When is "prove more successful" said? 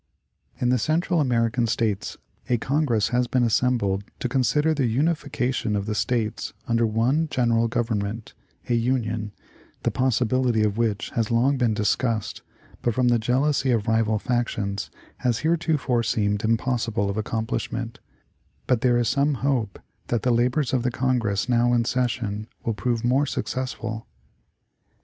22.73-24.07